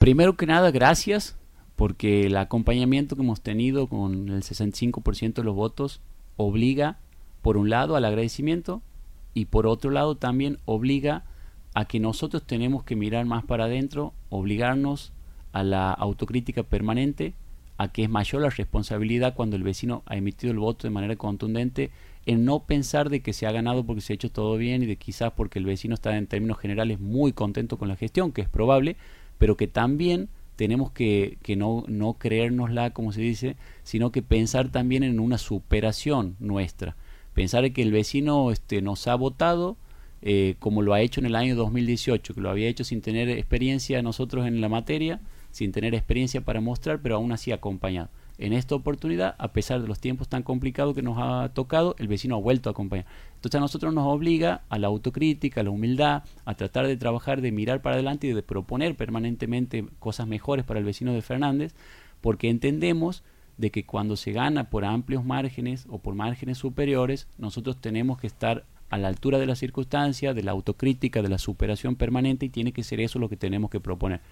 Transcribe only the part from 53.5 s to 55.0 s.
a nosotros nos obliga a la